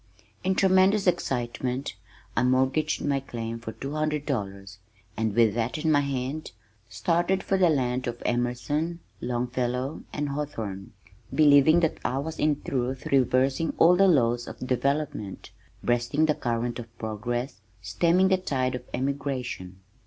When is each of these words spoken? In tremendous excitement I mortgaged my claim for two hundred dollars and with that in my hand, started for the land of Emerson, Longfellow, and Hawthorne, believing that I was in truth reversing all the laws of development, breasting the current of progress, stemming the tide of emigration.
In 0.43 0.55
tremendous 0.55 1.05
excitement 1.05 1.95
I 2.35 2.41
mortgaged 2.41 3.05
my 3.05 3.19
claim 3.19 3.59
for 3.59 3.71
two 3.73 3.91
hundred 3.91 4.25
dollars 4.25 4.79
and 5.15 5.35
with 5.35 5.53
that 5.53 5.77
in 5.77 5.91
my 5.91 5.99
hand, 5.99 6.53
started 6.89 7.43
for 7.43 7.55
the 7.55 7.69
land 7.69 8.07
of 8.07 8.23
Emerson, 8.25 9.01
Longfellow, 9.21 10.01
and 10.11 10.29
Hawthorne, 10.29 10.93
believing 11.35 11.81
that 11.81 11.99
I 12.03 12.17
was 12.17 12.39
in 12.39 12.63
truth 12.63 13.05
reversing 13.11 13.75
all 13.77 13.95
the 13.95 14.07
laws 14.07 14.47
of 14.47 14.65
development, 14.65 15.51
breasting 15.83 16.25
the 16.25 16.33
current 16.33 16.79
of 16.79 16.97
progress, 16.97 17.61
stemming 17.83 18.29
the 18.29 18.37
tide 18.37 18.73
of 18.73 18.81
emigration. 18.95 19.81